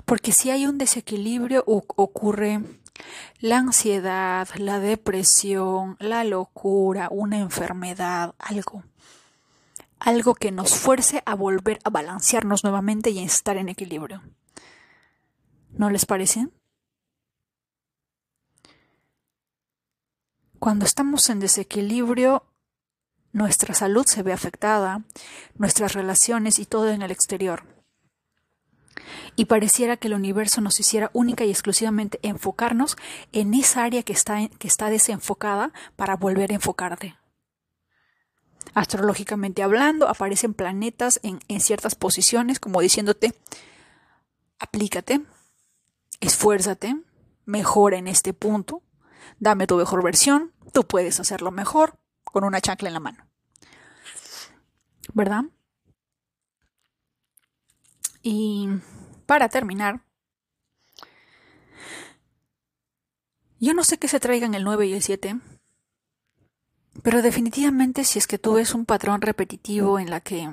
[0.05, 2.61] Porque si hay un desequilibrio ocurre
[3.39, 8.83] la ansiedad, la depresión, la locura, una enfermedad, algo.
[9.97, 14.21] Algo que nos fuerce a volver a balancearnos nuevamente y a estar en equilibrio.
[15.71, 16.49] ¿No les parece?
[20.59, 22.43] Cuando estamos en desequilibrio,
[23.31, 25.03] nuestra salud se ve afectada,
[25.55, 27.63] nuestras relaciones y todo en el exterior.
[29.35, 32.97] Y pareciera que el universo nos hiciera única y exclusivamente enfocarnos
[33.33, 37.15] en esa área que está, que está desenfocada para volver a enfocarte.
[38.73, 43.35] Astrológicamente hablando, aparecen planetas en, en ciertas posiciones como diciéndote,
[44.57, 45.21] aplícate,
[46.19, 46.97] esfuérzate,
[47.45, 48.81] mejora en este punto,
[49.39, 53.27] Dame tu mejor versión, tú puedes hacerlo mejor con una chancla en la mano.
[55.13, 55.45] ¿Verdad?
[58.21, 58.67] Y
[59.25, 60.01] para terminar,
[63.59, 65.39] yo no sé qué se traigan el 9 y el 7,
[67.03, 70.51] pero definitivamente si es que tú ves un patrón repetitivo en la que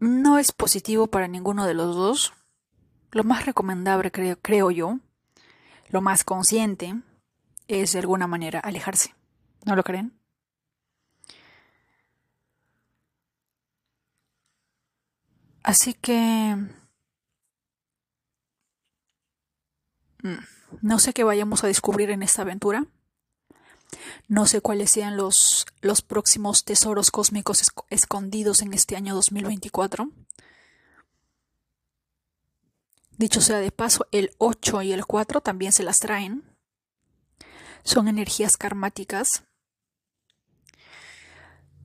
[0.00, 2.32] no es positivo para ninguno de los dos,
[3.12, 4.98] lo más recomendable creo, creo yo
[5.88, 6.94] lo más consciente
[7.68, 9.14] es de alguna manera alejarse.
[9.64, 10.18] ¿No lo creen?
[15.62, 16.56] Así que...
[20.22, 20.34] Mm,
[20.82, 22.86] no sé qué vayamos a descubrir en esta aventura.
[24.28, 30.10] No sé cuáles sean los, los próximos tesoros cósmicos escondidos en este año 2024.
[33.16, 36.42] Dicho sea de paso, el 8 y el 4 también se las traen.
[37.84, 39.44] Son energías karmáticas.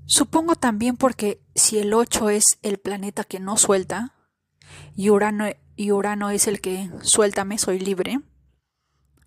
[0.06, 4.16] Supongo también porque si el 8 es el planeta que no suelta
[4.96, 8.20] y Urano, y Urano es el que suéltame, soy libre,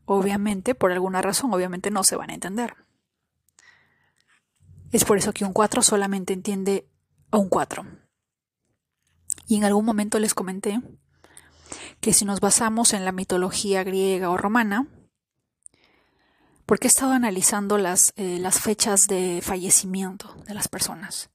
[0.05, 2.74] obviamente, por alguna razón, obviamente no se van a entender.
[4.90, 6.88] Es por eso que un 4 solamente entiende
[7.30, 7.86] a un 4.
[9.46, 10.80] Y en algún momento les comenté
[12.03, 14.88] que si nos basamos en la mitología griega o romana,
[16.66, 21.30] porque he estado analizando las, eh, las fechas de fallecimiento de las personas.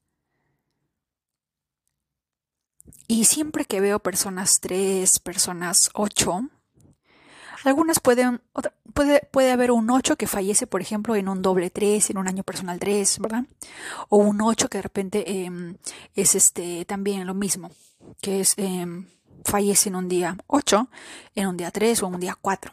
[3.07, 6.49] Y siempre que veo personas 3, personas 8,
[7.63, 8.41] algunas pueden,
[8.93, 12.28] puede, puede haber un 8 que fallece, por ejemplo, en un doble 3, en un
[12.28, 13.45] año personal 3, ¿verdad?
[14.09, 15.78] O un 8 que de repente em,
[16.13, 17.72] es este, también lo mismo,
[18.20, 19.05] que es em,
[19.46, 20.90] fallece en un día 8,
[21.36, 22.72] en un día 3 o en un día 4.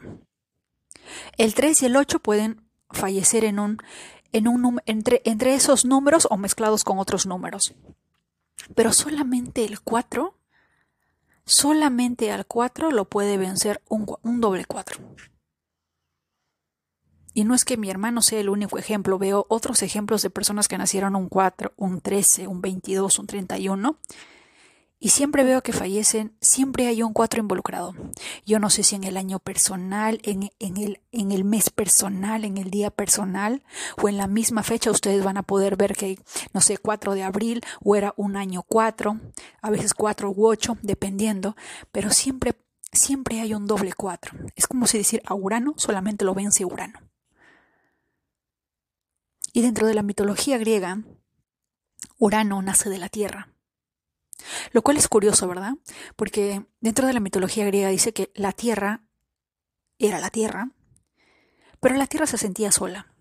[1.37, 3.79] El 3 y el 8 pueden fallecer en un,
[4.33, 7.75] en un, entre, entre esos números o mezclados con otros números.
[8.75, 10.37] Pero solamente el 4,
[11.45, 15.01] solamente al 4 lo puede vencer un, un doble 4.
[17.37, 20.69] Y no es que mi hermano sea el único ejemplo, veo otros ejemplos de personas
[20.69, 23.99] que nacieron un 4, un 13, un 22, un 31
[25.01, 27.95] y siempre veo que fallecen, siempre hay un 4 involucrado.
[28.47, 32.57] Yo no sé si en el año personal, en, el, en el mes personal, en
[32.57, 33.62] el día personal
[34.01, 36.18] o en la misma fecha ustedes van a poder ver que,
[36.53, 39.20] no sé, 4 de abril o era un año 4,
[39.61, 41.55] a veces 4 u 8, dependiendo,
[41.92, 42.55] pero siempre,
[42.92, 44.38] siempre hay un doble 4.
[44.57, 47.01] Es como si decir a Urano solamente lo vence Urano.
[49.53, 51.03] Y dentro de la mitología griega,
[52.18, 53.54] Urano nace de la Tierra.
[54.72, 55.74] Lo cual es curioso, ¿verdad?
[56.16, 59.03] Porque dentro de la mitología griega dice que la tierra
[59.99, 60.70] era la tierra,
[61.80, 63.12] pero la tierra se sentía sola.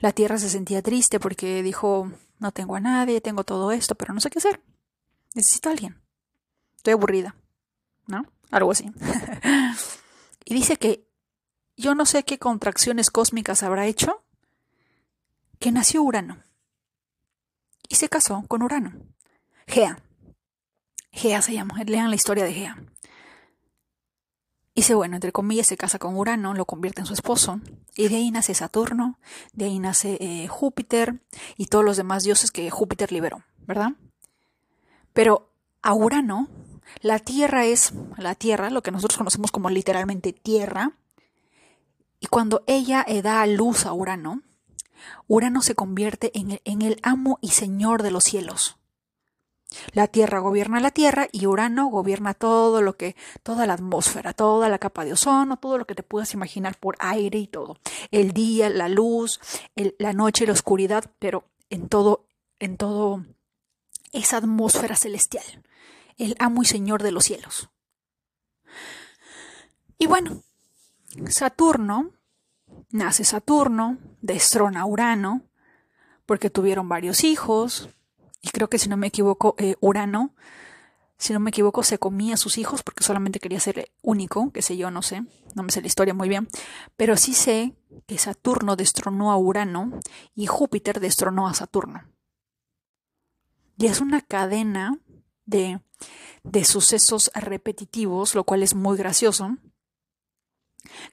[0.00, 4.14] La tierra se sentía triste porque dijo, no tengo a nadie, tengo todo esto, pero
[4.14, 4.60] no sé qué hacer.
[5.34, 6.00] Necesito a alguien.
[6.76, 7.36] Estoy aburrida,
[8.06, 8.24] ¿no?
[8.50, 8.90] Algo así.
[10.44, 11.06] y dice que
[11.76, 14.24] yo no sé qué contracciones cósmicas habrá hecho,
[15.58, 16.42] que nació Urano
[17.90, 18.92] y se casó con Urano.
[19.66, 19.98] Gea.
[21.10, 21.74] Gea se llama.
[21.84, 22.78] Lean la historia de Gea.
[24.76, 27.60] Dice, bueno, entre comillas, se casa con Urano, lo convierte en su esposo,
[27.96, 29.18] y de ahí nace Saturno,
[29.52, 31.20] de ahí nace eh, Júpiter
[31.56, 33.90] y todos los demás dioses que Júpiter liberó, ¿verdad?
[35.12, 35.50] Pero
[35.82, 36.48] a Urano,
[37.02, 40.92] la Tierra es la Tierra, lo que nosotros conocemos como literalmente Tierra,
[42.20, 44.42] y cuando ella da luz a Urano,
[45.28, 48.76] Urano se convierte en el, amo y señor de los cielos.
[49.92, 54.68] La Tierra gobierna la Tierra y Urano gobierna todo lo que, toda la atmósfera, toda
[54.68, 57.78] la capa de ozono, todo lo que te puedas imaginar por aire y todo.
[58.10, 59.40] El día, la luz,
[59.98, 62.26] la noche, la oscuridad, pero en todo,
[62.58, 63.24] en todo
[64.12, 65.44] esa atmósfera celestial.
[66.18, 67.70] El amo y señor de los cielos.
[69.98, 70.42] Y bueno,
[71.28, 72.12] Saturno
[72.90, 75.42] nace Saturno, destrona Urano,
[76.26, 77.88] porque tuvieron varios hijos,
[78.42, 80.34] y creo que si no me equivoco, eh, Urano,
[81.18, 84.62] si no me equivoco, se comía a sus hijos porque solamente quería ser único, qué
[84.62, 85.22] sé yo, no sé,
[85.54, 86.48] no me sé la historia muy bien,
[86.96, 87.74] pero sí sé
[88.06, 90.00] que Saturno destronó a Urano
[90.34, 92.08] y Júpiter destronó a Saturno.
[93.76, 94.98] Y es una cadena
[95.44, 95.80] de,
[96.42, 99.58] de sucesos repetitivos, lo cual es muy gracioso,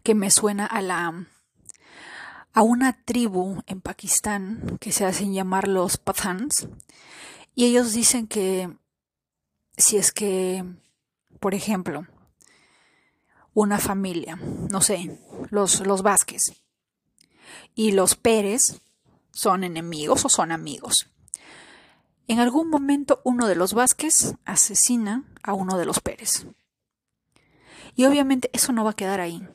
[0.04, 1.28] que me suena a la
[2.54, 6.68] a una tribu en Pakistán que se hacen llamar los Pathans
[7.56, 8.76] y ellos dicen que
[9.78, 10.64] si es que,
[11.40, 12.08] por ejemplo,
[13.54, 14.40] una familia,
[14.72, 15.20] no sé,
[15.50, 16.42] los, los Vázquez
[17.76, 18.82] y los Pérez
[19.32, 21.08] son enemigos o son amigos.
[22.28, 26.46] En algún momento uno de los Vázquez asesina a uno de los Pérez.
[27.96, 29.48] Y obviamente eso no va a quedar ahí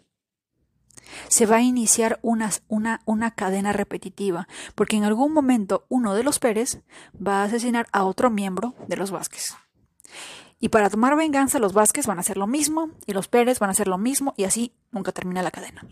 [1.29, 6.23] se va a iniciar una, una, una, cadena repetitiva, porque en algún momento uno de
[6.23, 6.83] los Pérez
[7.15, 9.55] va a asesinar a otro miembro de los Vázquez.
[10.61, 13.71] Y para tomar venganza, los Vázquez van a hacer lo mismo, y los Pérez van
[13.71, 15.87] a hacer lo mismo, y así nunca termina la cadena.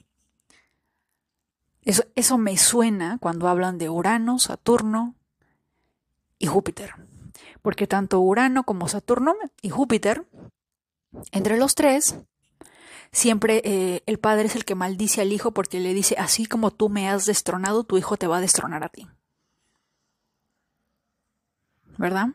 [1.82, 5.16] Eso, eso me suena cuando hablan de Urano, Saturno
[6.38, 6.94] y Júpiter.
[7.62, 10.26] Porque tanto Urano como Saturno y Júpiter,
[11.32, 12.16] entre los tres,
[13.12, 16.70] siempre eh, el padre es el que maldice al hijo porque le dice, así como
[16.70, 19.08] tú me has destronado, tu hijo te va a destronar a ti.
[21.98, 22.28] ¿Verdad?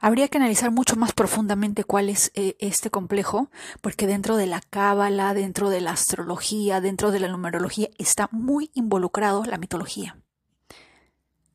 [0.00, 4.60] Habría que analizar mucho más profundamente cuál es eh, este complejo, porque dentro de la
[4.60, 10.18] cábala, dentro de la astrología, dentro de la numerología, está muy involucrado la mitología.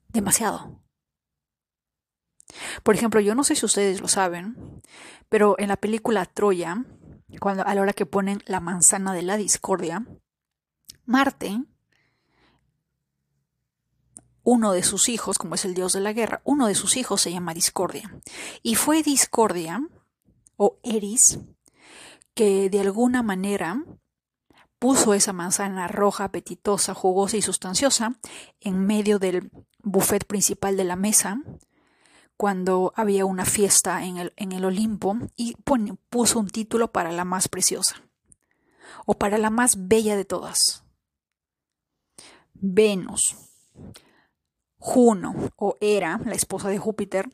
[0.10, 0.80] Demasiado.
[2.84, 4.82] Por ejemplo, yo no sé si ustedes lo saben,
[5.30, 6.86] pero en la película Troya,
[7.40, 10.06] cuando a la hora que ponen la manzana de la discordia,
[11.06, 11.62] Marte
[14.50, 17.20] uno de sus hijos, como es el dios de la guerra, uno de sus hijos
[17.20, 18.18] se llama Discordia.
[18.64, 19.82] Y fue Discordia,
[20.56, 21.40] o Eris,
[22.34, 23.84] que de alguna manera
[24.80, 28.20] puso esa manzana roja, apetitosa, jugosa y sustanciosa
[28.62, 31.42] en medio del buffet principal de la mesa,
[32.38, 35.56] cuando había una fiesta en el, en el Olimpo, y
[36.10, 38.04] puso un título para la más preciosa,
[39.06, 40.84] o para la más bella de todas.
[42.54, 43.36] Venus,
[44.78, 47.30] Juno o Hera, la esposa de Júpiter,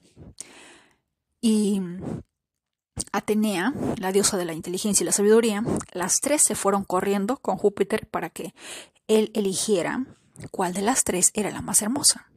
[1.42, 1.82] y
[3.12, 7.58] Atenea, la diosa de la inteligencia y la sabiduría, las tres se fueron corriendo con
[7.58, 8.54] Júpiter para que
[9.08, 10.06] él eligiera
[10.52, 12.33] cuál de las tres era la más hermosa.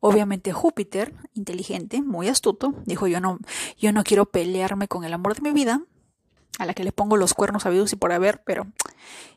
[0.00, 3.38] Obviamente Júpiter, inteligente, muy astuto, dijo yo no,
[3.78, 5.82] yo no quiero pelearme con el amor de mi vida,
[6.58, 8.66] a la que le pongo los cuernos sabidos y por haber, pero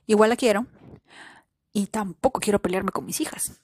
[0.08, 0.66] igual la quiero,
[1.72, 3.62] y tampoco quiero pelearme con mis hijas.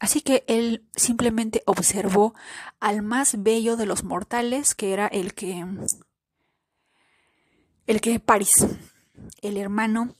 [0.00, 2.34] Así que él simplemente observó
[2.80, 5.64] al más bello de los mortales, que era el que
[7.86, 8.50] el que París,
[9.42, 10.16] el hermano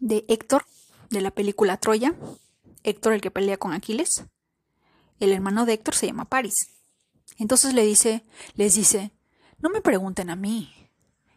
[0.00, 0.66] de Héctor
[1.10, 2.14] de la película Troya,
[2.82, 4.24] Héctor el que pelea con Aquiles.
[5.20, 6.70] El hermano de Héctor se llama París.
[7.38, 9.12] Entonces le dice, les dice,
[9.58, 10.72] no me pregunten a mí.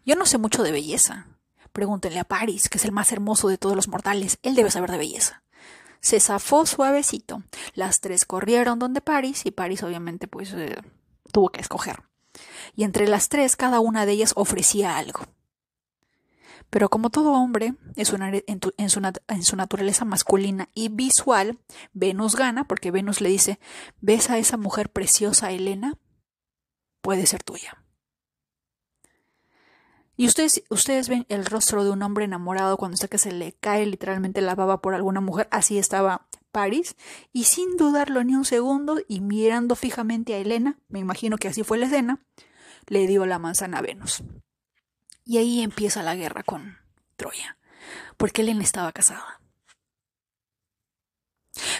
[0.05, 1.27] Yo no sé mucho de belleza.
[1.71, 4.37] Pregúntenle a París, que es el más hermoso de todos los mortales.
[4.41, 5.43] Él debe saber de belleza
[6.01, 7.43] se zafó suavecito.
[7.73, 10.77] Las tres corrieron donde Paris y Paris obviamente pues eh,
[11.31, 12.03] tuvo que escoger.
[12.75, 15.21] Y entre las tres cada una de ellas ofrecía algo.
[16.69, 21.59] Pero como todo hombre en su, en, su, en su naturaleza masculina y visual,
[21.93, 23.59] Venus gana porque Venus le dice,
[24.01, 25.97] ¿ves a esa mujer preciosa, Elena?
[27.01, 27.83] Puede ser tuya.
[30.19, 33.53] Y ustedes, ustedes ven el rostro de un hombre enamorado cuando está que se le
[33.53, 35.47] cae literalmente la baba por alguna mujer.
[35.49, 36.97] Así estaba Paris.
[37.31, 41.63] Y sin dudarlo ni un segundo y mirando fijamente a Elena, me imagino que así
[41.63, 42.19] fue la escena,
[42.87, 44.21] le dio la manzana a Venus.
[45.25, 46.77] Y ahí empieza la guerra con
[47.15, 47.57] Troya.
[48.17, 49.41] Porque Elena estaba casada.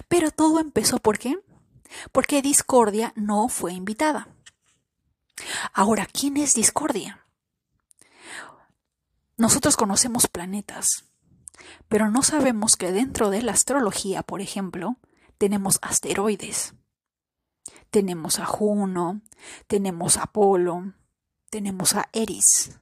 [0.08, 1.38] Pero todo empezó ¿por qué?
[2.12, 4.28] Porque Discordia no fue invitada.
[5.74, 7.26] Ahora, ¿quién es Discordia?
[9.38, 11.06] Nosotros conocemos planetas,
[11.88, 14.98] pero no sabemos que dentro de la astrología, por ejemplo,
[15.38, 16.74] tenemos asteroides.
[17.90, 19.22] Tenemos a Juno,
[19.68, 20.94] tenemos a Apolo,
[21.50, 22.78] tenemos a Eris,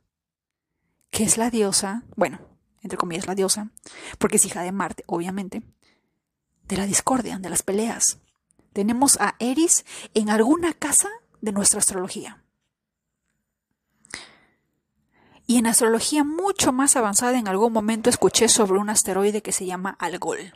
[1.09, 2.39] que es la diosa, bueno,
[2.81, 3.69] entre comillas la diosa,
[4.17, 5.63] porque es hija de Marte, obviamente,
[6.67, 8.19] de la discordia, de las peleas.
[8.73, 11.09] Tenemos a Eris en alguna casa
[11.41, 12.43] de nuestra astrología.
[15.47, 19.65] Y en astrología mucho más avanzada en algún momento escuché sobre un asteroide que se
[19.65, 20.53] llama Algol.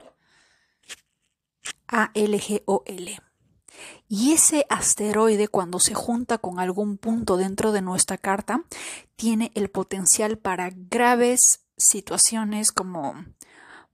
[1.87, 3.30] A-L-G-O-L.
[4.07, 8.63] Y ese asteroide cuando se junta con algún punto dentro de nuestra carta
[9.15, 13.25] tiene el potencial para graves situaciones como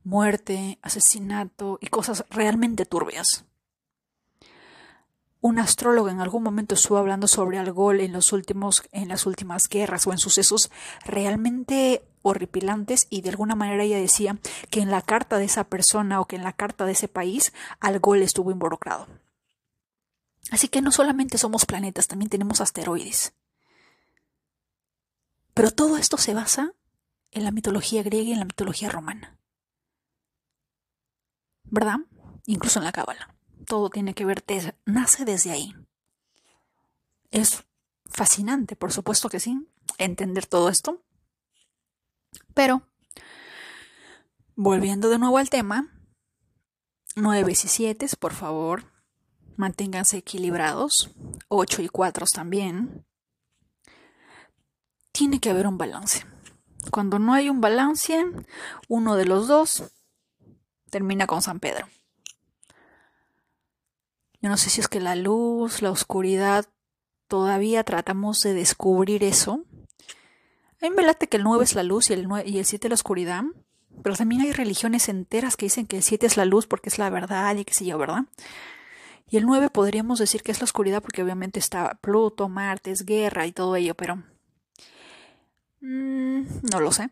[0.04, 3.46] muerte, asesinato y cosas realmente turbias
[5.48, 9.70] un astrólogo en algún momento estuvo hablando sobre Algol en, los últimos, en las últimas
[9.70, 10.72] guerras o en sucesos
[11.06, 14.38] realmente horripilantes y de alguna manera ella decía
[14.70, 17.54] que en la carta de esa persona o que en la carta de ese país
[17.80, 19.08] Algol estuvo involucrado.
[20.52, 23.34] Así que no solamente somos planetas, también tenemos asteroides.
[25.54, 26.74] Pero todo esto se basa
[27.32, 29.38] en la mitología griega y en la mitología romana.
[31.64, 31.98] ¿Verdad?
[32.46, 33.38] Incluso en la cábala
[33.68, 34.44] todo tiene que ver,
[34.86, 35.76] nace desde ahí.
[37.30, 37.64] Es
[38.06, 39.68] fascinante, por supuesto que sí,
[39.98, 41.04] entender todo esto.
[42.54, 42.88] Pero,
[44.56, 45.92] volviendo de nuevo al tema,
[47.16, 48.86] 9 y 7, por favor,
[49.58, 51.12] manténganse equilibrados.
[51.50, 53.06] 8 y 4 también.
[55.12, 56.26] Tiene que haber un balance.
[56.92, 58.26] Cuando no hay un balance,
[58.88, 59.84] uno de los dos
[60.90, 61.88] termina con San Pedro.
[64.42, 66.66] Yo no sé si es que la luz, la oscuridad,
[67.28, 69.66] todavía tratamos de descubrir eso.
[70.82, 72.88] A mí me late que el 9 es la luz y el, y el 7
[72.88, 73.44] la oscuridad.
[74.04, 77.00] Pero también hay religiones enteras que dicen que el 7 es la luz porque es
[77.00, 78.26] la verdad y qué sé yo, ¿verdad?
[79.30, 83.46] Y el 9 podríamos decir que es la oscuridad porque obviamente está Pluto, Marte, guerra
[83.46, 84.24] y todo ello, pero
[85.82, 87.10] mm, no lo sé.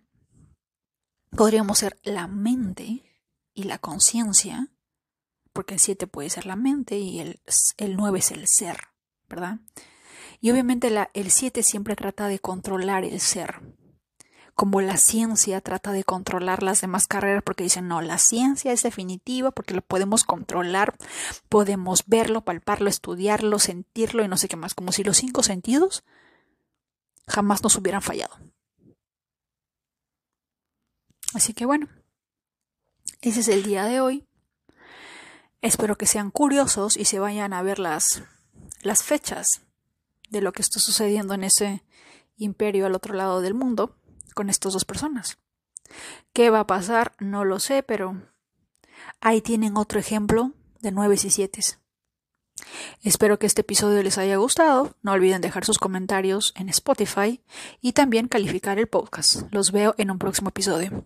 [1.32, 3.04] Podríamos ser la mente
[3.54, 4.70] y la conciencia,
[5.52, 7.42] porque el 7 puede ser la mente y el,
[7.78, 8.78] el 9 es el ser,
[9.28, 9.60] ¿verdad?
[10.40, 13.62] Y obviamente el 7 siempre trata de controlar el ser,
[14.56, 18.84] como la ciencia trata de controlar las demás carreras porque dicen, no, la ciencia es
[18.84, 20.96] definitiva porque lo podemos controlar,
[21.50, 26.06] podemos verlo, palparlo, estudiarlo, sentirlo y no sé qué más, como si los cinco sentidos
[27.28, 28.38] jamás nos hubieran fallado.
[31.34, 31.90] Así que bueno,
[33.20, 34.26] ese es el día de hoy.
[35.62, 38.24] Espero que sean curiosos y se vayan a ver las,
[38.84, 39.64] las fechas
[40.30, 41.84] de lo que está sucediendo en ese
[42.38, 43.98] imperio al otro lado del mundo
[44.36, 45.40] con estas dos personas.
[46.34, 47.14] ¿Qué va a pasar?
[47.20, 48.22] No lo sé, pero
[49.22, 51.62] ahí tienen otro ejemplo de nueve y siete.
[53.02, 54.96] Espero que este episodio les haya gustado.
[55.02, 57.42] No olviden dejar sus comentarios en Spotify
[57.82, 59.44] y también calificar el podcast.
[59.52, 61.06] Los veo en un próximo episodio.